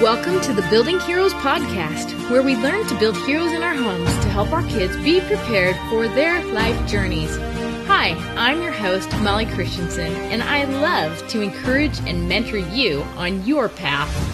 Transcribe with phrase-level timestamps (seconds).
[0.00, 4.08] Welcome to the Building Heroes podcast, where we learn to build heroes in our homes
[4.08, 7.36] to help our kids be prepared for their life journeys.
[7.86, 13.46] Hi, I'm your host, Molly Christensen, and I love to encourage and mentor you on
[13.46, 14.33] your path.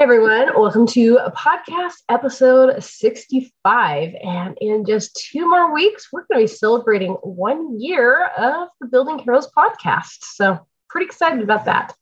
[0.00, 4.14] Hey everyone, welcome to podcast episode 65.
[4.24, 8.86] And in just two more weeks, we're going to be celebrating one year of the
[8.86, 10.22] Building Heroes podcast.
[10.22, 11.94] So, pretty excited about that.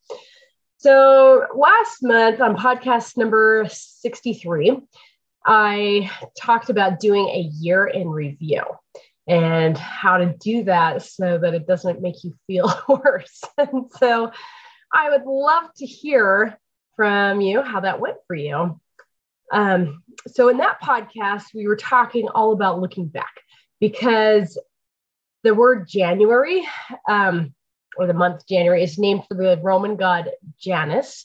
[0.77, 4.81] So, last month on podcast number 63,
[5.45, 6.09] I
[6.41, 8.63] talked about doing a year in review
[9.27, 13.43] and how to do that so that it doesn't make you feel worse.
[13.59, 14.31] And so,
[14.95, 16.57] I would love to hear
[16.99, 18.79] from you how that went for you.
[19.53, 23.41] Um, so, in that podcast, we were talking all about looking back
[23.79, 24.59] because
[25.45, 26.67] the word January,
[27.09, 27.55] um,
[27.97, 31.25] or the month January, is named for the Roman god Janus.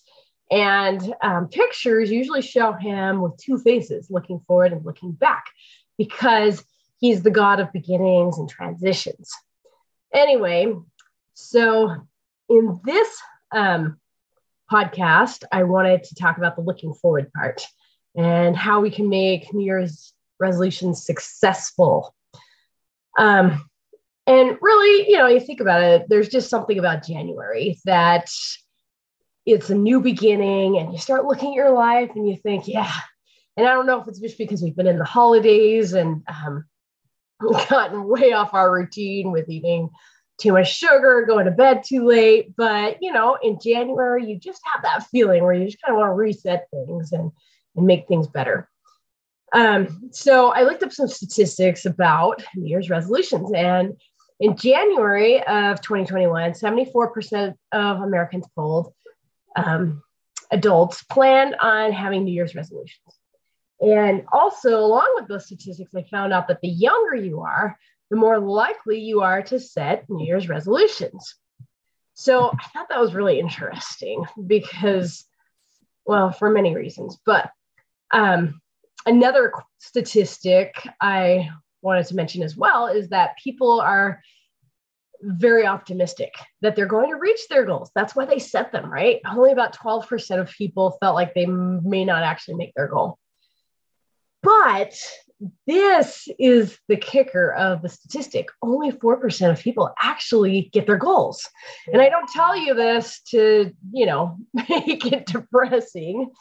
[0.52, 5.46] And um, pictures usually show him with two faces, looking forward and looking back,
[5.98, 6.64] because
[7.00, 9.32] he's the god of beginnings and transitions.
[10.14, 10.76] Anyway,
[11.34, 11.96] so
[12.48, 13.18] in this
[13.52, 13.98] um,
[14.74, 17.64] podcast, I wanted to talk about the looking forward part
[18.16, 22.16] and how we can make New Year's resolutions successful.
[23.18, 23.70] Um,
[24.26, 28.32] and really, you know, you think about it, there's just something about January that
[29.46, 32.92] it's a new beginning, and you start looking at your life and you think, yeah.
[33.58, 36.66] And I don't know if it's just because we've been in the holidays and um,
[37.70, 39.90] gotten way off our routine with eating
[40.44, 42.56] too much sugar, going to bed too late.
[42.56, 46.00] But, you know, in January, you just have that feeling where you just kind of
[46.00, 47.32] want to reset things and,
[47.76, 48.70] and make things better.
[49.54, 53.52] Um, so I looked up some statistics about New Year's resolutions.
[53.54, 53.94] And
[54.40, 58.94] in January of 2021, 74% of Americans polled
[59.56, 60.04] um,
[60.52, 63.00] adults planned on having New Year's resolutions.
[63.80, 67.78] And also, along with those statistics, I found out that the younger you are,
[68.10, 71.36] the more likely you are to set New Year's resolutions.
[72.14, 75.26] So I thought that was really interesting because,
[76.06, 77.18] well, for many reasons.
[77.26, 77.50] But
[78.12, 78.62] um,
[79.06, 81.50] another statistic I
[81.82, 84.22] wanted to mention as well is that people are
[85.22, 87.90] very optimistic that they're going to reach their goals.
[87.96, 89.22] That's why they set them, right?
[89.26, 93.18] Only about 12% of people felt like they may not actually make their goal.
[94.42, 94.94] But
[95.68, 98.48] this is the kicker of the statistic.
[98.62, 101.48] Only 4% of people actually get their goals.
[101.92, 106.32] And i don't tell you this to you know make it depressing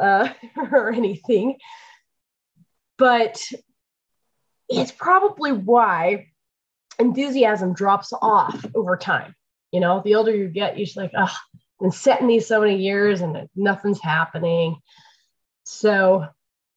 [0.00, 1.56] uh, or anything
[2.98, 3.42] but
[4.68, 6.28] it's probably why
[6.98, 9.34] enthusiasm drops off over time.
[9.72, 11.34] You know the older you get you're just like oh
[11.80, 14.76] been setting these so many years and nothing's happening.
[15.64, 16.26] So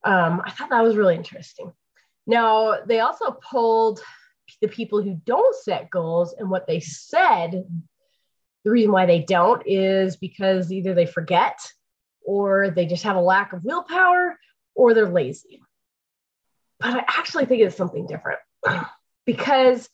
[0.06, 1.74] um, I thought that was really interesting.
[2.28, 4.00] Now, they also polled
[4.62, 7.66] the people who don't set goals, and what they said
[8.66, 11.60] the reason why they don't is because either they forget,
[12.26, 14.38] or they just have a lack of willpower,
[14.74, 15.62] or they're lazy.
[16.80, 18.40] But I actually think it's something different
[19.26, 19.88] because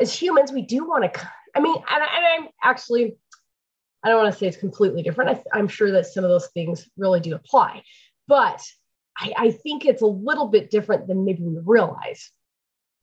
[0.00, 3.16] as humans, we do want to, I mean, and, and I'm actually,
[4.04, 5.30] I don't want to say it's completely different.
[5.30, 7.82] I, I'm sure that some of those things really do apply.
[8.28, 8.62] But
[9.16, 12.30] I, I think it's a little bit different than maybe we realize.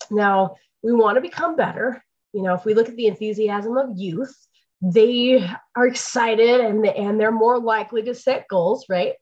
[0.10, 2.04] Now, we want to become better.
[2.34, 4.36] You know, if we look at the enthusiasm of youth,
[4.82, 9.14] they are excited and, and they're more likely to set goals, right?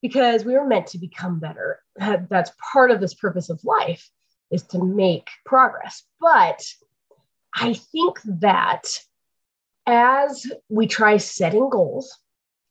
[0.00, 1.80] Because we were meant to become better.
[1.96, 4.08] That's part of this purpose of life
[4.50, 6.04] is to make progress.
[6.20, 6.64] But
[7.54, 8.84] I think that
[9.86, 12.16] as we try setting goals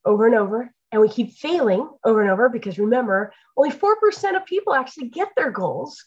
[0.05, 4.45] over and over, and we keep failing over and over because remember, only 4% of
[4.45, 6.03] people actually get their goals.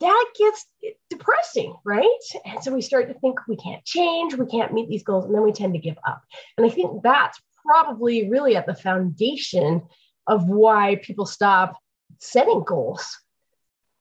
[0.00, 0.66] That gets
[1.10, 2.06] depressing, right?
[2.44, 5.34] And so we start to think we can't change, we can't meet these goals, and
[5.34, 6.22] then we tend to give up.
[6.56, 9.82] And I think that's probably really at the foundation
[10.26, 11.76] of why people stop
[12.18, 13.16] setting goals.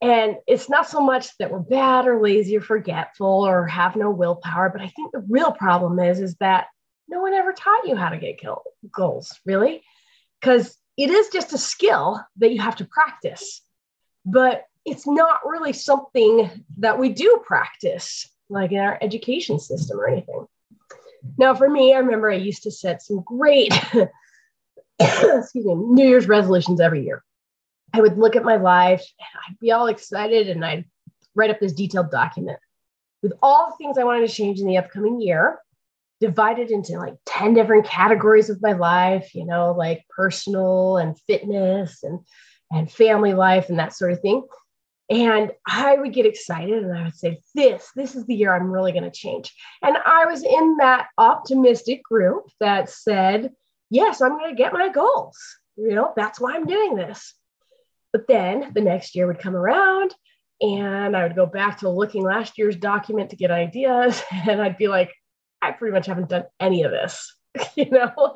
[0.02, 4.10] And it's not so much that we're bad or lazy or forgetful or have no
[4.10, 6.68] willpower, but I think the real problem is, is that
[7.07, 9.84] no one ever taught you how to get kill, goals, really,
[10.40, 13.62] because it is just a skill that you have to practice.
[14.25, 20.07] But it's not really something that we do practice, like in our education system or
[20.07, 20.48] anything.
[21.38, 23.74] Now, for me, I remember I used to set some great,
[25.00, 27.24] excuse me, New Year's resolutions every year.
[27.94, 30.86] I would look at my life and I'd be all excited and I'd
[31.34, 32.60] write up this detailed document
[33.22, 35.60] with all the things I wanted to change in the upcoming year
[36.22, 42.04] divided into like 10 different categories of my life, you know, like personal and fitness
[42.04, 42.20] and
[42.72, 44.44] and family life and that sort of thing.
[45.10, 48.72] And I would get excited and I would say, This, this is the year I'm
[48.72, 49.54] really going to change.
[49.84, 53.52] And I was in that optimistic group that said,
[53.90, 55.38] Yes, I'm going to get my goals.
[55.78, 57.36] You know, that's why I'm doing this.
[58.12, 60.16] But then the next year would come around
[60.62, 64.24] and I would go back to looking last year's document to get ideas.
[64.32, 65.12] And I'd be like,
[65.66, 67.36] I pretty much haven't done any of this.
[67.76, 68.36] you know,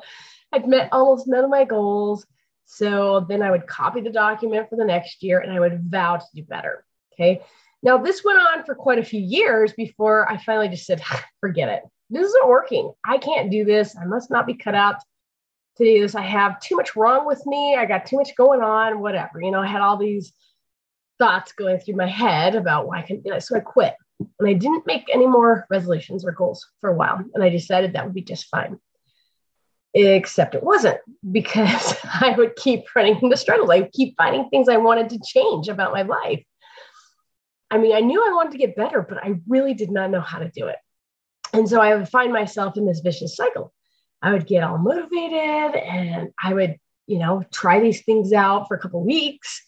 [0.52, 2.26] I'd met almost none of my goals.
[2.66, 6.16] So then I would copy the document for the next year and I would vow
[6.16, 6.84] to do better.
[7.12, 7.40] Okay.
[7.82, 11.24] Now, this went on for quite a few years before I finally just said, ah,
[11.40, 11.82] forget it.
[12.10, 12.92] This isn't working.
[13.06, 13.96] I can't do this.
[13.96, 14.96] I must not be cut out
[15.78, 16.14] to do this.
[16.14, 17.76] I have too much wrong with me.
[17.76, 19.40] I got too much going on, whatever.
[19.40, 20.32] You know, I had all these
[21.18, 23.94] thoughts going through my head about why I can, you know, so I quit.
[24.38, 27.24] And I didn't make any more resolutions or goals for a while.
[27.34, 28.78] And I decided that would be just fine
[29.94, 30.98] except it wasn't
[31.30, 33.70] because I would keep running into struggles.
[33.70, 36.44] I would keep finding things I wanted to change about my life.
[37.70, 40.20] I mean, I knew I wanted to get better, but I really did not know
[40.20, 40.76] how to do it.
[41.52, 43.72] And so I would find myself in this vicious cycle.
[44.22, 46.76] I would get all motivated and I would,
[47.06, 49.62] you know, try these things out for a couple weeks.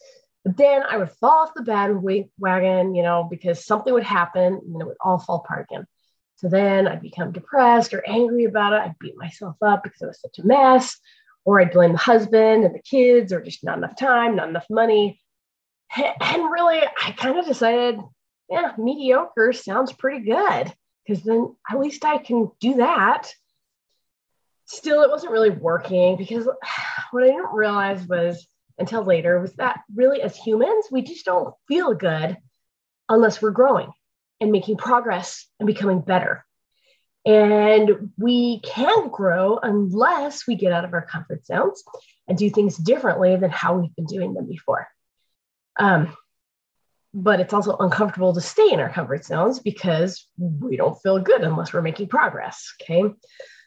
[0.44, 4.80] But then I would fall off the bandwagon, you know, because something would happen and
[4.80, 5.86] it would all fall apart again.
[6.36, 8.80] So then I'd become depressed or angry about it.
[8.80, 10.98] I'd beat myself up because it was such a mess,
[11.44, 14.66] or I'd blame the husband and the kids, or just not enough time, not enough
[14.68, 15.20] money.
[15.96, 18.00] And really, I kind of decided,
[18.50, 20.72] yeah, mediocre sounds pretty good
[21.06, 23.30] because then at least I can do that.
[24.66, 26.46] Still, it wasn't really working because
[27.12, 28.46] what I didn't realize was
[28.78, 32.36] until later was that really, as humans, we just don't feel good
[33.08, 33.90] unless we're growing
[34.40, 36.44] and making progress and becoming better.
[37.24, 41.84] And we can't grow unless we get out of our comfort zones
[42.26, 44.88] and do things differently than how we've been doing them before.
[45.78, 46.16] Um,
[47.14, 51.42] but it's also uncomfortable to stay in our comfort zones because we don't feel good
[51.42, 52.74] unless we're making progress.
[52.82, 53.04] Okay.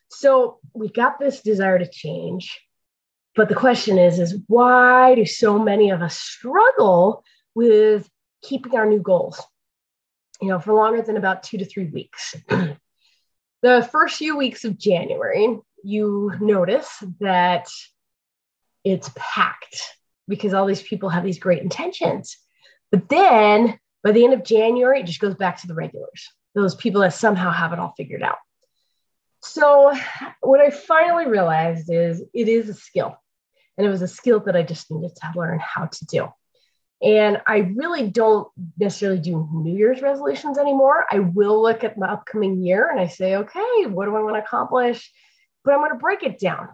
[0.10, 2.60] So we got this desire to change.
[3.36, 7.24] But the question is, is why do so many of us struggle
[7.54, 8.10] with
[8.42, 9.42] keeping our new goals?
[10.42, 12.36] you know, for longer than about two to three weeks.
[13.62, 16.90] the first few weeks of January, you notice
[17.20, 17.68] that
[18.84, 19.82] it's packed
[20.28, 22.38] because all these people have these great intentions.
[22.92, 26.76] But then by the end of January, it just goes back to the regulars, those
[26.76, 28.38] people that somehow have it all figured out.
[29.42, 29.94] So,
[30.42, 33.16] what I finally realized is it is a skill.
[33.78, 36.30] And it was a skill that I just needed to learn how to do.
[37.02, 41.06] And I really don't necessarily do New Year's resolutions anymore.
[41.12, 44.38] I will look at my upcoming year and I say, okay, what do I want
[44.38, 45.12] to accomplish?
[45.64, 46.70] But I'm going to break it down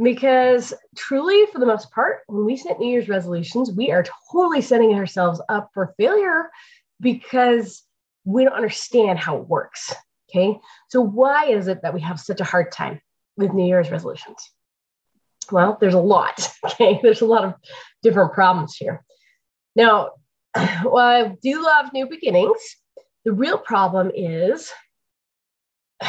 [0.00, 4.60] because truly, for the most part, when we set New Year's resolutions, we are totally
[4.60, 6.50] setting ourselves up for failure
[7.00, 7.82] because
[8.24, 9.92] we don't understand how it works.
[10.30, 10.58] Okay.
[10.88, 13.00] So, why is it that we have such a hard time
[13.36, 14.50] with New Year's resolutions?
[15.50, 16.48] Well, there's a lot.
[16.64, 17.00] Okay.
[17.02, 17.54] There's a lot of
[18.02, 19.04] different problems here.
[19.76, 20.12] Now,
[20.82, 22.60] while I do love new beginnings,
[23.24, 24.70] the real problem is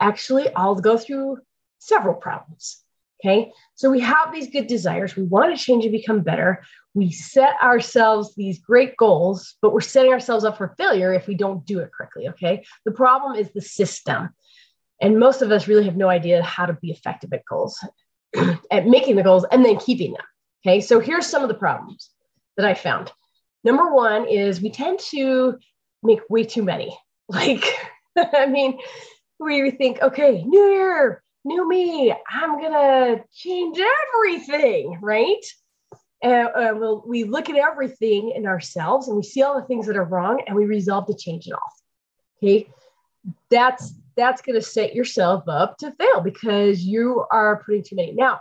[0.00, 1.38] actually, I'll go through
[1.78, 2.82] several problems.
[3.24, 3.52] Okay.
[3.74, 5.16] So we have these good desires.
[5.16, 6.62] We want to change and become better.
[6.94, 11.34] We set ourselves these great goals, but we're setting ourselves up for failure if we
[11.34, 12.28] don't do it correctly.
[12.28, 12.64] Okay.
[12.84, 14.30] The problem is the system.
[15.00, 17.82] And most of us really have no idea how to be effective at goals,
[18.70, 20.22] at making the goals and then keeping them.
[20.66, 20.80] Okay.
[20.80, 22.10] So here's some of the problems
[22.56, 23.12] that I found.
[23.64, 25.58] Number one is we tend to
[26.02, 26.96] make way too many.
[27.26, 27.64] Like,
[28.18, 28.78] I mean,
[29.40, 33.78] we think, okay, new year, new me, I'm gonna change
[34.14, 35.42] everything, right?
[36.22, 39.86] And uh, we'll, we look at everything in ourselves and we see all the things
[39.86, 41.72] that are wrong and we resolve to change it all.
[42.42, 42.68] Okay,
[43.50, 48.12] that's that's going to set yourself up to fail because you are putting too many.
[48.12, 48.40] Now,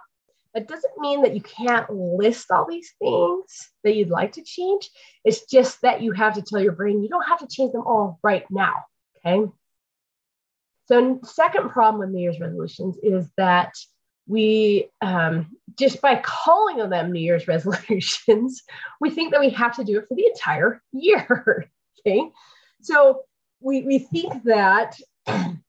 [0.53, 4.89] that doesn't mean that you can't list all these things that you'd like to change.
[5.23, 7.81] It's just that you have to tell your brain you don't have to change them
[7.85, 8.85] all right now.
[9.25, 9.49] Okay.
[10.85, 13.73] So, second problem with New Year's resolutions is that
[14.27, 18.63] we um, just by calling them New Year's resolutions,
[19.01, 21.67] we think that we have to do it for the entire year.
[21.99, 22.29] okay.
[22.81, 23.23] So,
[23.59, 25.61] we, we think that um,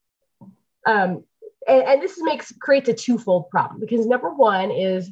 [0.86, 1.24] and,
[1.66, 5.10] and this makes creates a twofold problem because number one is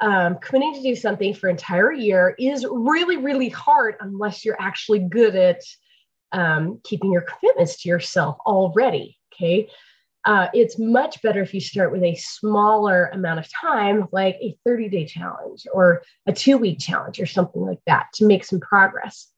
[0.00, 4.60] um, committing to do something for an entire year is really really hard unless you're
[4.60, 5.60] actually good at
[6.32, 9.68] um, keeping your commitments to yourself already okay
[10.24, 14.54] uh, it's much better if you start with a smaller amount of time, like a
[14.64, 18.60] 30 day challenge or a two week challenge or something like that to make some
[18.60, 19.28] progress.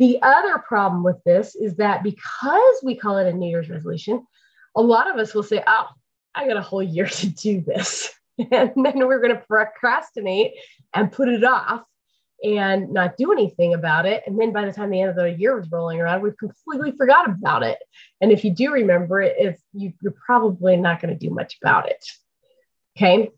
[0.00, 4.26] The other problem with this is that because we call it a New Year's resolution,
[4.74, 5.88] a lot of us will say, Oh,
[6.34, 8.10] I got a whole year to do this.
[8.50, 10.52] And then we're going to procrastinate
[10.94, 11.82] and put it off
[12.42, 14.22] and not do anything about it.
[14.26, 16.92] And then by the time the end of the year was rolling around, we've completely
[16.92, 17.76] forgot about it.
[18.22, 21.58] And if you do remember it, if you, are probably not going to do much
[21.60, 22.02] about it.
[22.96, 23.30] Okay.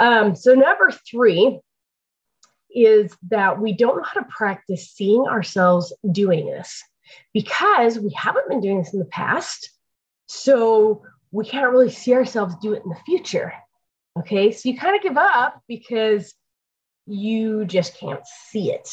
[0.00, 1.60] Um, so number three
[2.74, 6.82] is that we don't know how to practice seeing ourselves doing this
[7.32, 9.70] because we haven't been doing this in the past.
[10.26, 13.52] So we can't really see ourselves do it in the future.
[14.18, 14.52] Okay.
[14.52, 16.34] So you kind of give up because
[17.06, 18.88] you just can't see it.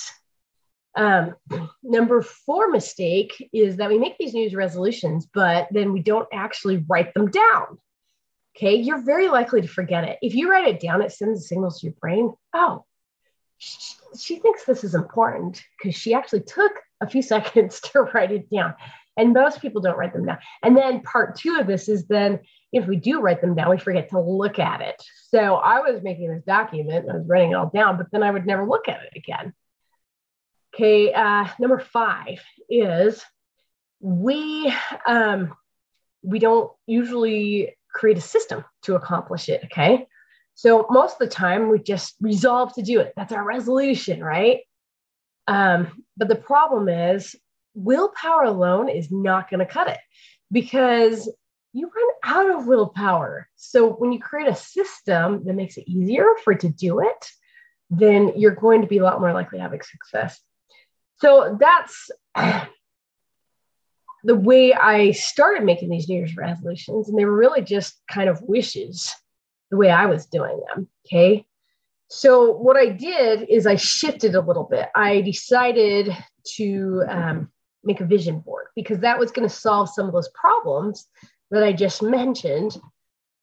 [0.96, 1.36] Um,
[1.84, 6.84] number four mistake is that we make these New resolutions, but then we don't actually
[6.88, 7.79] write them down.
[8.55, 10.17] Okay, you're very likely to forget it.
[10.22, 12.34] If you write it down, it sends a signal to your brain.
[12.53, 12.86] Oh,
[13.58, 16.72] she, thinks this is important because she actually took
[17.02, 18.74] a few seconds to write it down.
[19.18, 20.40] And most people don't write them down.
[20.62, 22.40] And then part two of this is then
[22.74, 25.02] if we do write them down, we forget to look at it.
[25.30, 28.32] So I was making this document, I was writing it all down, but then I
[28.32, 29.54] would never look at it again.
[30.74, 33.24] Okay, uh, number five is
[34.02, 34.74] we
[35.08, 35.56] um,
[36.22, 39.62] we don't usually create a system to accomplish it.
[39.66, 40.06] Okay,
[40.56, 43.14] so most of the time we just resolve to do it.
[43.16, 44.62] That's our resolution, right?
[45.48, 47.36] Um, but the problem is
[47.76, 50.00] willpower alone is not going to cut it
[50.52, 51.30] because
[51.74, 53.50] you run out of willpower.
[53.58, 57.30] So when you create a system that makes it easier for it to do it,
[57.90, 60.40] then you're going to be a lot more likely have success.
[61.18, 62.10] So that's
[64.24, 67.10] the way I started making these New Year's resolutions.
[67.10, 69.14] And they were really just kind of wishes,
[69.75, 70.88] the way I was doing them.
[71.05, 71.46] Okay.
[72.10, 74.88] So what I did is I shifted a little bit.
[74.96, 76.15] I decided
[76.55, 77.51] to um,
[77.84, 81.08] make a vision board because that was going to solve some of those problems
[81.51, 82.79] that I just mentioned.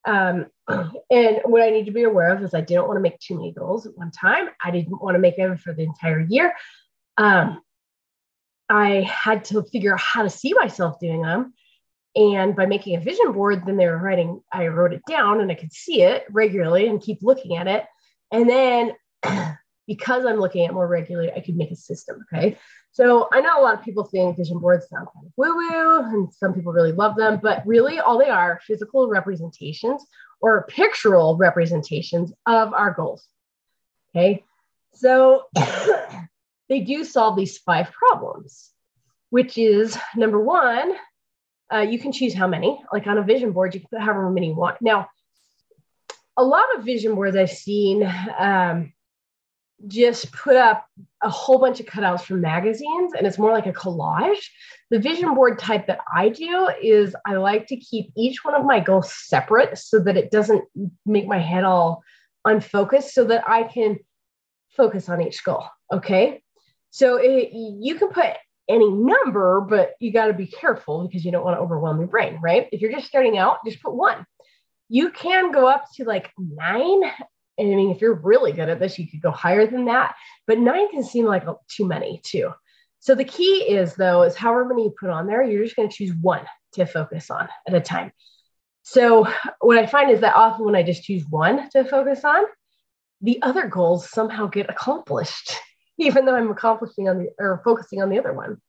[0.06, 3.18] Um, and what I need to be aware of is I didn't want to make
[3.18, 4.48] too many goals at one time.
[4.64, 6.54] I didn't want to make them for the entire year.
[7.18, 7.60] Um,
[8.68, 11.52] I had to figure out how to see myself doing them.
[12.14, 15.50] And by making a vision board, then they were writing, I wrote it down and
[15.50, 17.87] I could see it regularly and keep looking at it.
[18.31, 18.92] And then
[19.87, 22.25] because I'm looking at more regularly, I could make a system.
[22.33, 22.59] Okay.
[22.92, 25.99] So I know a lot of people think vision boards sound kind of woo woo,
[26.00, 30.04] and some people really love them, but really all they are physical representations
[30.40, 33.26] or pictorial representations of our goals.
[34.14, 34.45] Okay.
[34.92, 35.45] So
[36.69, 38.71] they do solve these five problems,
[39.31, 40.95] which is number one,
[41.73, 42.81] uh, you can choose how many.
[42.93, 44.76] Like on a vision board, you can put however many you want.
[44.81, 45.09] Now,
[46.37, 48.93] a lot of vision boards I've seen um,
[49.87, 50.87] just put up
[51.23, 54.45] a whole bunch of cutouts from magazines and it's more like a collage.
[54.91, 58.64] The vision board type that I do is I like to keep each one of
[58.64, 60.64] my goals separate so that it doesn't
[61.07, 62.02] make my head all
[62.45, 63.99] unfocused so that I can
[64.76, 65.64] focus on each goal.
[65.93, 66.43] Okay.
[66.91, 68.37] So it, you can put
[68.73, 72.09] any number, but you got to be careful because you don't want to overwhelm your
[72.09, 72.69] brain, right?
[72.73, 74.26] If you're just starting out, just put one.
[74.88, 77.02] You can go up to like nine
[77.59, 80.14] and I mean, if you're really good at this, you could go higher than that.
[80.47, 82.50] But nine can seem like too many too.
[83.00, 85.88] So the key is though, is however many you put on there, you're just going
[85.88, 88.12] to choose one to focus on at a time.
[88.83, 89.29] So
[89.61, 92.45] what I find is that often when I just choose one to focus on,
[93.21, 95.55] the other goals somehow get accomplished,
[96.06, 98.61] even though I'm accomplishing on the or focusing on the other one.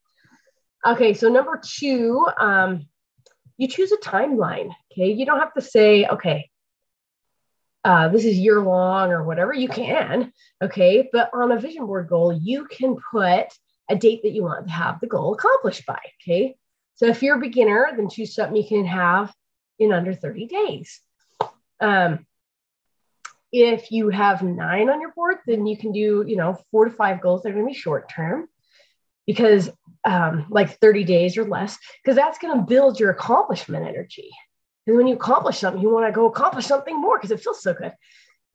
[0.85, 2.87] Okay, so number two, um,
[3.57, 4.73] you choose a timeline.
[4.91, 6.49] Okay, you don't have to say, okay,
[7.83, 10.31] uh, this is year long or whatever, you can.
[10.61, 11.09] Okay.
[11.11, 13.47] But on a vision board goal, you can put
[13.89, 15.99] a date that you want to have the goal accomplished by.
[16.21, 16.55] Okay.
[16.95, 19.33] So if you're a beginner, then choose something you can have
[19.79, 21.01] in under 30 days.
[21.81, 22.25] Um,
[23.53, 26.91] if you have nine on your board, then you can do, you know, four to
[26.91, 28.49] five goals that are going to be short term
[29.27, 29.69] because
[30.05, 34.31] um, like 30 days or less, because that's going to build your accomplishment energy.
[34.87, 37.61] And when you accomplish something, you want to go accomplish something more because it feels
[37.61, 37.93] so good.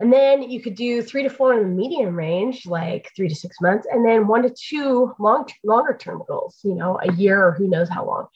[0.00, 3.34] And then you could do three to four in the medium range, like three to
[3.34, 7.46] six months, and then one to two long, longer term goals, you know, a year
[7.46, 8.26] or who knows how long.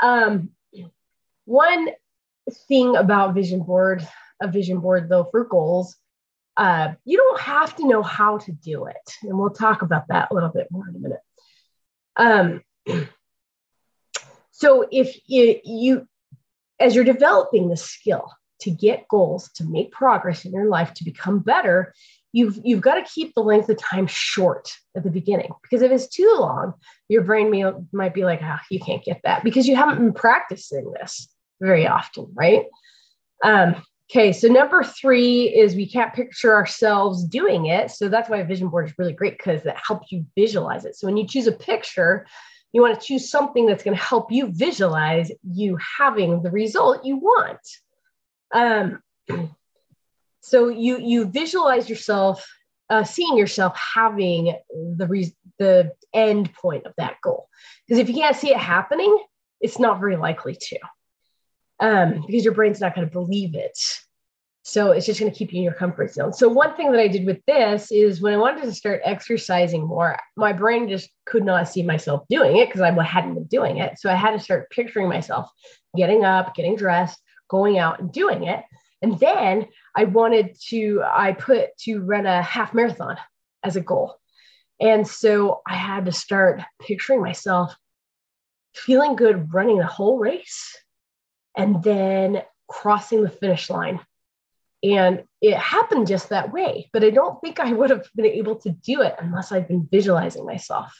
[0.00, 0.50] Um,
[1.44, 1.88] one
[2.68, 4.06] thing about vision board,
[4.40, 5.96] a vision board though for goals,
[6.56, 9.14] uh, you don't have to know how to do it.
[9.22, 11.20] And we'll talk about that a little bit more in a minute.
[12.16, 12.62] Um,
[14.50, 16.08] so if you, you
[16.78, 18.30] as you're developing the skill
[18.60, 21.94] to get goals, to make progress in your life, to become better,
[22.32, 25.90] you've you've got to keep the length of time short at the beginning because if
[25.90, 26.74] it's too long,
[27.08, 30.12] your brain may, might be like, ah, you can't get that because you haven't been
[30.12, 31.28] practicing this
[31.60, 32.64] very often, right?
[33.42, 37.90] Um, okay, so number three is we can't picture ourselves doing it.
[37.90, 40.96] So that's why a vision board is really great because it helps you visualize it.
[40.96, 42.26] So when you choose a picture,
[42.72, 47.04] you want to choose something that's going to help you visualize you having the result
[47.04, 47.58] you want.
[48.52, 49.02] Um,
[50.40, 52.46] so you you visualize yourself
[52.88, 54.56] uh, seeing yourself having
[54.96, 57.48] the re- the end point of that goal.
[57.86, 59.16] Because if you can't see it happening,
[59.60, 60.78] it's not very likely to,
[61.80, 63.78] um, because your brain's not going to believe it.
[64.62, 66.32] So it's just going to keep you in your comfort zone.
[66.32, 69.86] So one thing that I did with this is when I wanted to start exercising
[69.86, 73.78] more, my brain just could not see myself doing it because I hadn't been doing
[73.78, 73.98] it.
[73.98, 75.50] So I had to start picturing myself
[75.96, 77.18] getting up, getting dressed,
[77.48, 78.62] going out and doing it.
[79.02, 83.16] And then I wanted to, I put to run a half marathon
[83.64, 84.16] as a goal.
[84.78, 87.74] And so I had to start picturing myself
[88.74, 90.76] feeling good running the whole race
[91.56, 94.00] and then crossing the finish line
[94.82, 96.88] and it happened just that way.
[96.92, 99.88] But I don't think I would have been able to do it unless I'd been
[99.90, 100.92] visualizing myself.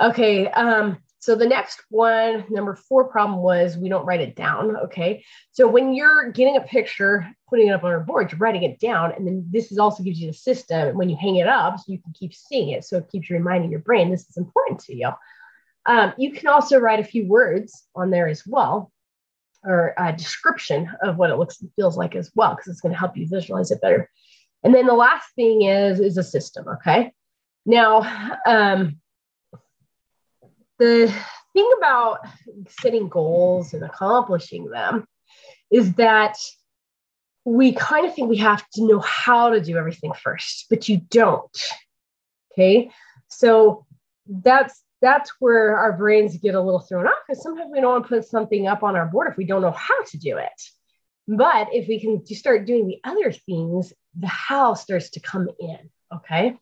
[0.00, 0.48] Okay.
[0.48, 4.76] Um, so the next one, number four problem was we don't write it down.
[4.76, 5.24] Okay.
[5.52, 8.78] So when you're getting a picture, putting it up on a board, you're writing it
[8.78, 9.12] down.
[9.12, 11.84] And then this is also gives you the system when you hang it up so
[11.88, 12.84] you can keep seeing it.
[12.84, 15.10] So it keeps reminding your brain this is important to you.
[15.86, 18.92] Um, you can also write a few words on there as well
[19.66, 22.92] or a description of what it looks and feels like as well, because it's going
[22.92, 24.08] to help you visualize it better.
[24.62, 26.66] And then the last thing is is a system.
[26.68, 27.12] Okay.
[27.66, 29.00] Now, um,
[30.78, 31.12] the
[31.52, 32.20] thing about
[32.80, 35.06] setting goals and accomplishing them
[35.70, 36.36] is that
[37.44, 40.98] we kind of think we have to know how to do everything first, but you
[41.10, 41.62] don't.
[42.52, 42.90] Okay.
[43.28, 43.84] So
[44.28, 48.04] that's that's where our brains get a little thrown off because sometimes we don't want
[48.04, 50.62] to put something up on our board if we don't know how to do it.
[51.28, 55.90] But if we can start doing the other things, the how starts to come in.
[56.14, 56.56] Okay.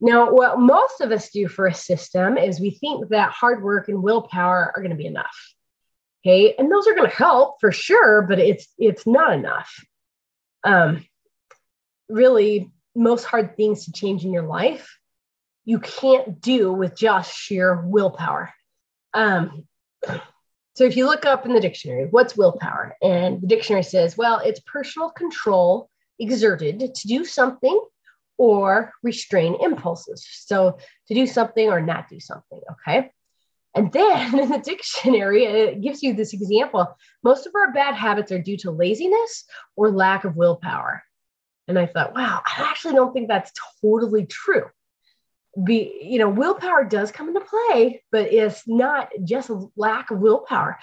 [0.00, 3.88] Now, what most of us do for a system is we think that hard work
[3.88, 5.54] and willpower are going to be enough.
[6.24, 6.54] Okay.
[6.58, 9.72] And those are going to help for sure, but it's it's not enough.
[10.64, 11.06] Um,
[12.08, 14.98] really, most hard things to change in your life
[15.66, 18.54] you can't do with just sheer willpower.
[19.12, 19.64] Um,
[20.74, 22.96] so if you look up in the dictionary, what's willpower?
[23.02, 27.78] And the dictionary says, well, it's personal control exerted to do something
[28.38, 30.26] or restrain impulses.
[30.30, 33.10] So to do something or not do something, okay?
[33.74, 36.96] And then in the dictionary, it gives you this example.
[37.24, 41.02] Most of our bad habits are due to laziness or lack of willpower.
[41.66, 43.50] And I thought, wow, I actually don't think that's
[43.82, 44.66] totally true
[45.64, 50.18] be you know willpower does come into play but it's not just a lack of
[50.18, 50.78] willpower.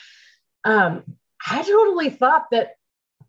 [0.63, 1.03] Um
[1.45, 2.71] i totally thought that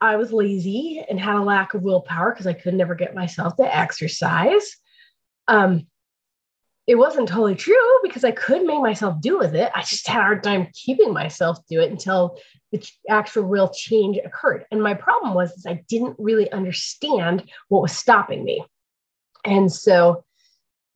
[0.00, 3.56] i was lazy and had a lack of willpower because i could never get myself
[3.56, 4.76] to exercise.
[5.48, 5.86] Um
[6.86, 9.70] it wasn't totally true because i could make myself do with it.
[9.74, 12.38] I just had a hard time keeping myself do it until
[12.72, 14.64] the actual real change occurred.
[14.70, 18.64] And my problem was i didn't really understand what was stopping me.
[19.44, 20.24] And so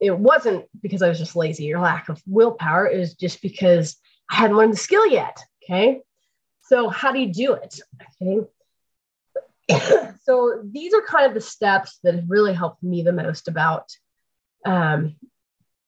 [0.00, 2.86] it wasn't because I was just lazy or lack of willpower.
[2.86, 3.96] It was just because
[4.30, 5.38] I hadn't learned the skill yet.
[5.64, 6.02] Okay.
[6.62, 7.80] So, how do you do it?
[8.22, 8.46] Okay.
[10.22, 13.90] so, these are kind of the steps that have really helped me the most about
[14.64, 15.16] um,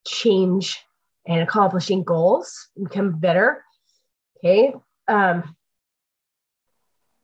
[0.06, 0.82] change
[1.26, 3.64] and accomplishing goals, become better.
[4.38, 4.74] Okay.
[5.06, 5.56] Um,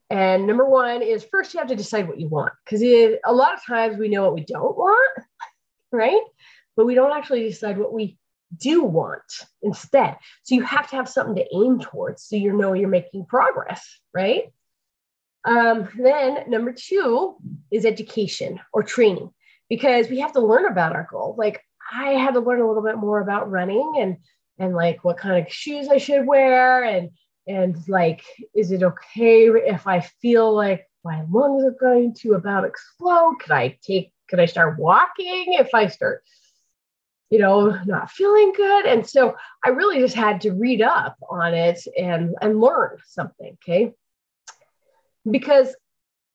[0.09, 3.53] and number one is first you have to decide what you want because a lot
[3.53, 5.23] of times we know what we don't want,
[5.91, 6.21] right?
[6.77, 8.17] But we don't actually decide what we
[8.55, 10.15] do want instead.
[10.43, 13.99] So you have to have something to aim towards so you know you're making progress,
[14.13, 14.53] right?
[15.43, 17.37] Um, then number two
[17.71, 19.31] is education or training
[19.69, 21.35] because we have to learn about our goal.
[21.37, 21.61] Like
[21.91, 24.17] I had to learn a little bit more about running and
[24.59, 27.11] and like what kind of shoes I should wear and
[27.47, 28.23] and like
[28.55, 33.37] is it okay if I feel like my lungs are going to about explode?
[33.39, 36.23] Could I take could I start walking if I start
[37.29, 38.85] you know, not feeling good.
[38.85, 43.57] And so I really just had to read up on it and, and learn something.
[43.63, 43.93] Okay.
[45.29, 45.75] Because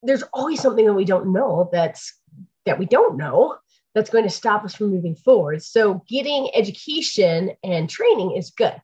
[0.03, 2.19] there's always something that we don't know that's
[2.65, 3.57] that we don't know
[3.95, 5.61] that's going to stop us from moving forward.
[5.61, 8.75] So getting education and training is good.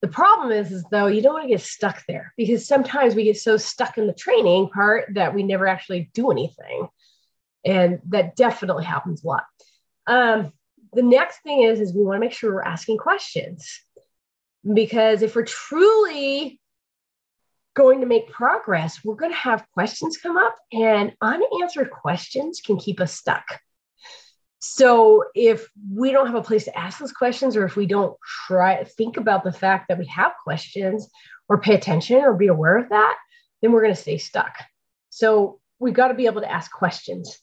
[0.00, 3.24] The problem is, is though, you don't want to get stuck there because sometimes we
[3.24, 6.88] get so stuck in the training part that we never actually do anything.
[7.64, 9.44] And that definitely happens a lot.
[10.06, 10.52] Um,
[10.92, 13.80] the next thing is, is we want to make sure we're asking questions
[14.74, 16.60] because if we're truly
[17.74, 22.76] going to make progress, we're going to have questions come up, and unanswered questions can
[22.76, 23.44] keep us stuck.
[24.58, 28.16] So if we don't have a place to ask those questions, or if we don't
[28.46, 31.08] try think about the fact that we have questions,
[31.48, 33.16] or pay attention, or be aware of that,
[33.62, 34.56] then we're going to stay stuck.
[35.10, 37.38] So we've got to be able to ask questions.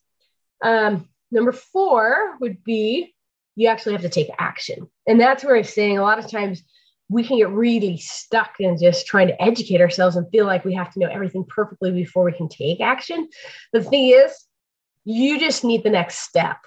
[0.62, 3.15] Um, number four would be
[3.56, 6.64] you actually have to take action, and that's where I'm saying a lot of times
[7.08, 10.74] we can get really stuck in just trying to educate ourselves and feel like we
[10.74, 13.30] have to know everything perfectly before we can take action.
[13.74, 14.34] The thing is,
[15.04, 16.58] you just need the next step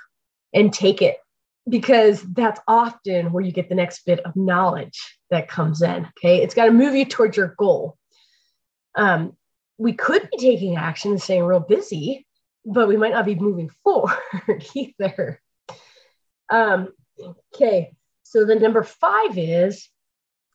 [0.54, 1.16] and take it
[1.68, 6.08] because that's often where you get the next bit of knowledge that comes in.
[6.18, 6.42] Okay.
[6.42, 7.98] It's got to move you towards your goal.
[8.94, 9.36] Um,
[9.76, 12.26] we could be taking action and staying real busy,
[12.64, 14.16] but we might not be moving forward
[14.74, 15.40] either.
[16.50, 16.88] Um,
[17.54, 17.94] okay.
[18.22, 19.88] So the number five is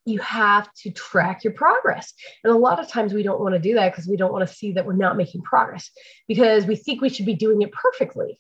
[0.05, 2.13] you have to track your progress.
[2.43, 4.47] And a lot of times we don't want to do that because we don't want
[4.47, 5.89] to see that we're not making progress
[6.27, 8.39] because we think we should be doing it perfectly.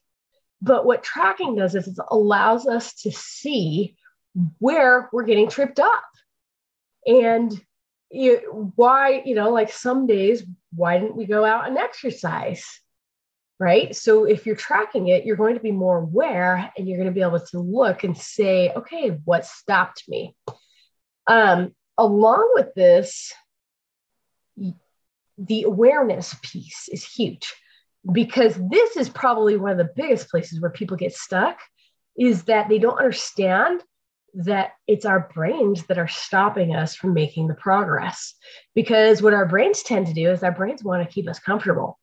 [0.61, 3.95] But what tracking does is it allows us to see
[4.59, 6.03] where we're getting tripped up
[7.05, 7.53] and
[8.09, 12.79] you, why, you know, like some days, why didn't we go out and exercise?
[13.59, 13.95] Right.
[13.95, 17.13] So if you're tracking it, you're going to be more aware and you're going to
[17.13, 20.35] be able to look and say, okay, what stopped me?
[21.27, 23.31] Um, along with this,
[25.37, 27.53] the awareness piece is huge
[28.11, 31.59] because this is probably one of the biggest places where people get stuck
[32.17, 33.81] is that they don't understand
[34.35, 38.33] that it's our brains that are stopping us from making the progress.
[38.75, 41.99] Because what our brains tend to do is our brains want to keep us comfortable.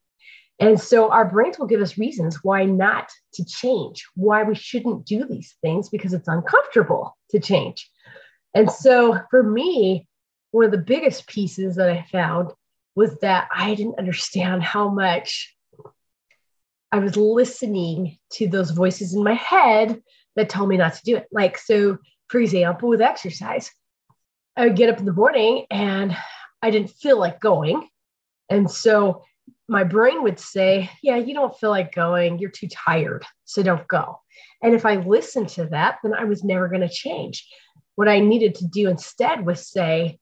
[0.60, 5.06] And so our brains will give us reasons why not to change, why we shouldn't
[5.06, 7.90] do these things because it's uncomfortable to change.
[8.54, 10.06] And so for me,
[10.50, 12.52] one of the biggest pieces that I found
[12.94, 15.56] was that I didn't understand how much
[16.92, 20.02] I was listening to those voices in my head
[20.36, 21.26] that told me not to do it.
[21.32, 21.96] Like, so
[22.28, 23.70] for example, with exercise,
[24.56, 26.14] I would get up in the morning and
[26.60, 27.88] I didn't feel like going.
[28.50, 29.22] And so
[29.70, 32.38] my brain would say, Yeah, you don't feel like going.
[32.38, 33.24] You're too tired.
[33.44, 34.20] So don't go.
[34.62, 37.48] And if I listened to that, then I was never going to change.
[37.94, 40.18] What I needed to do instead was say,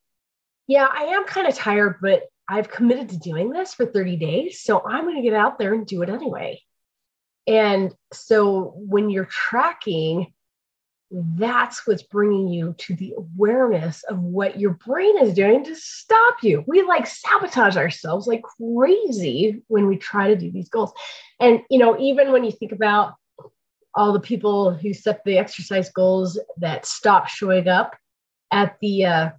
[0.66, 4.60] yeah, I am kind of tired, but I've committed to doing this for 30 days.
[4.60, 6.60] So I'm going to get out there and do it anyway.
[7.46, 10.32] And so when you're tracking,
[11.10, 16.42] that's what's bringing you to the awareness of what your brain is doing to stop
[16.42, 16.64] you.
[16.66, 20.92] We like sabotage ourselves like crazy when we try to do these goals.
[21.40, 23.14] And, you know, even when you think about
[23.94, 27.96] all the people who set the exercise goals that stop showing up
[28.52, 29.30] at the uh,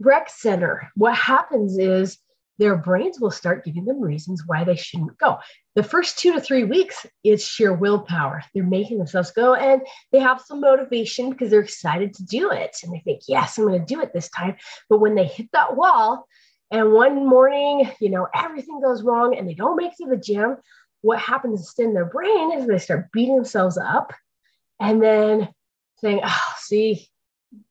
[0.00, 0.90] rec center.
[0.94, 2.18] What happens is
[2.58, 5.38] their brains will start giving them reasons why they shouldn't go.
[5.76, 8.42] The first two to three weeks, it's sheer willpower.
[8.54, 12.78] They're making themselves go and they have some motivation because they're excited to do it.
[12.82, 14.56] And they think, yes, I'm going to do it this time.
[14.88, 16.26] But when they hit that wall,
[16.70, 20.16] and one morning, you know, everything goes wrong and they don't make it to the
[20.16, 20.56] gym,
[21.02, 24.12] what happens in their brain is they start beating themselves up
[24.80, 25.48] and then
[25.98, 27.06] saying, oh, see,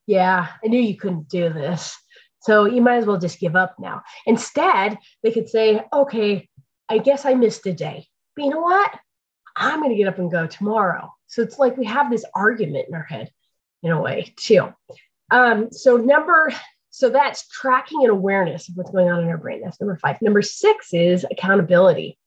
[0.06, 1.98] yeah, I knew you couldn't do this.
[2.42, 4.04] So you might as well just give up now.
[4.28, 6.48] Instead, they could say, okay,
[6.90, 8.08] I guess I missed a day.
[8.36, 8.92] But you know what?
[9.56, 11.14] I'm going to get up and go tomorrow.
[11.28, 13.30] So it's like we have this argument in our head
[13.84, 14.74] in a way, too.
[15.32, 16.52] Um, so, number,
[16.90, 19.62] so that's tracking and awareness of what's going on in our brain.
[19.64, 20.22] That's number five.
[20.22, 22.18] Number six is accountability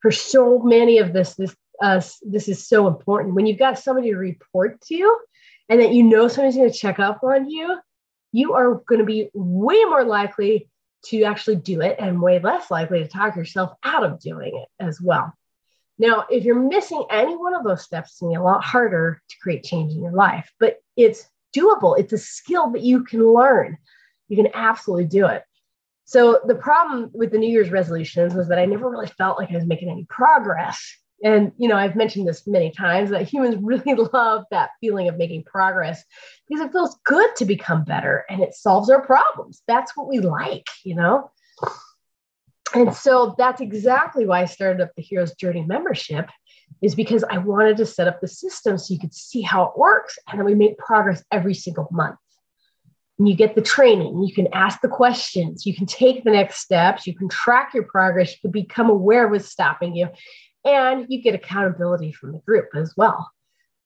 [0.00, 3.34] for so many of this, this uh, this is so important.
[3.34, 5.18] When you've got somebody to report to
[5.68, 7.78] and that you know somebody's going to check up on you,
[8.32, 10.68] you are going to be way more likely
[11.06, 14.68] to actually do it and way less likely to talk yourself out of doing it
[14.82, 15.32] as well.
[15.98, 18.62] Now, if you're missing any one of those steps, it's going to be a lot
[18.62, 21.98] harder to create change in your life, but it's doable.
[21.98, 23.78] It's a skill that you can learn.
[24.28, 25.42] You can absolutely do it.
[26.04, 29.50] So the problem with the New Year's resolutions was that I never really felt like
[29.50, 30.96] I was making any progress.
[31.22, 35.16] And you know, I've mentioned this many times that humans really love that feeling of
[35.16, 36.04] making progress
[36.48, 39.62] because it feels good to become better and it solves our problems.
[39.66, 41.30] That's what we like, you know.
[42.74, 46.28] And so that's exactly why I started up the Heroes Journey membership
[46.82, 49.78] is because I wanted to set up the system so you could see how it
[49.78, 52.18] works and then we make progress every single month.
[53.18, 56.58] and you get the training, you can ask the questions, you can take the next
[56.58, 60.08] steps, you can track your progress, you can become aware of what's stopping you,
[60.74, 63.30] and you get accountability from the group as well.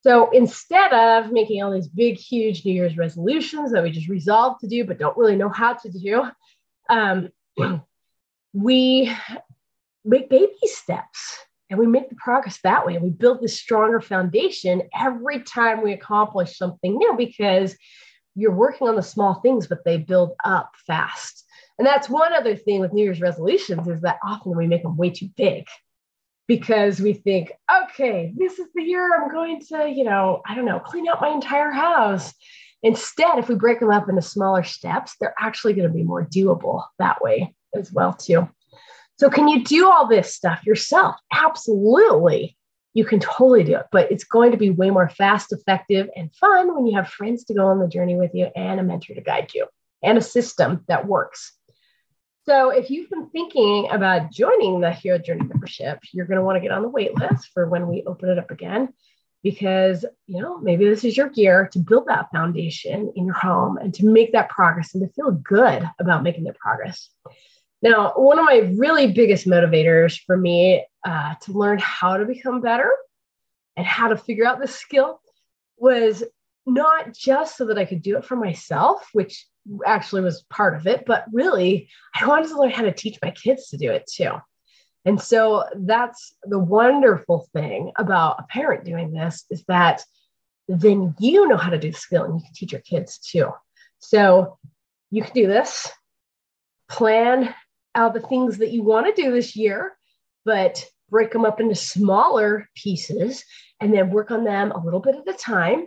[0.03, 4.59] So instead of making all these big, huge New Year's resolutions that we just resolve
[4.61, 6.25] to do, but don't really know how to do,
[6.91, 7.31] um,
[8.53, 9.15] we
[10.05, 11.39] make baby steps
[11.71, 12.99] and we make the progress that way.
[12.99, 17.77] We build this stronger foundation every time we accomplish something new because
[18.35, 21.45] you're working on the small things, but they build up fast.
[21.79, 24.97] And that's one other thing with New Year's resolutions is that often we make them
[24.97, 25.67] way too big
[26.49, 27.53] because we think,
[27.85, 31.21] okay, this is the year I'm going to, you know, I don't know, clean out
[31.21, 32.33] my entire house.
[32.83, 36.27] Instead, if we break them up into smaller steps, they're actually going to be more
[36.27, 38.49] doable that way as well too.
[39.19, 41.17] So can you do all this stuff yourself?
[41.33, 42.57] Absolutely.
[42.95, 46.35] You can totally do it, but it's going to be way more fast, effective, and
[46.35, 49.15] fun when you have friends to go on the journey with you and a mentor
[49.15, 49.67] to guide you
[50.03, 51.53] and a system that works.
[52.45, 56.57] So if you've been thinking about joining the Hero Journey membership, you're going to want
[56.57, 58.93] to get on the wait list for when we open it up again
[59.45, 63.77] because you know maybe this is your gear to build that foundation in your home
[63.77, 67.11] and to make that progress and to feel good about making the progress.
[67.81, 72.61] Now one of my really biggest motivators for me uh, to learn how to become
[72.61, 72.91] better
[73.77, 75.21] and how to figure out this skill
[75.77, 76.25] was
[76.65, 79.47] not just so that i could do it for myself which
[79.87, 83.31] actually was part of it but really i wanted to learn how to teach my
[83.31, 84.33] kids to do it too
[85.05, 90.05] and so that's the wonderful thing about a parent doing this is that
[90.69, 93.51] then you know how to do the skill and you can teach your kids too.
[93.99, 94.59] So
[95.11, 95.91] you can do this,
[96.89, 97.55] plan
[97.95, 99.93] out the things that you want to do this year,
[100.45, 103.45] but break them up into smaller pieces
[103.81, 105.87] and then work on them a little bit at a time.